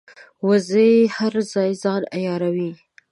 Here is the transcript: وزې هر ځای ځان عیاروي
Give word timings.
وزې 0.47 0.91
هر 1.15 1.33
ځای 1.53 1.71
ځان 1.83 2.01
عیاروي 2.15 2.71